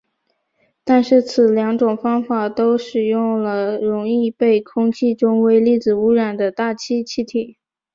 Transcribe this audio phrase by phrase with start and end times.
[0.83, 7.59] 但是此两种方法都使用了容易被空气中微粒子污染的大气气体。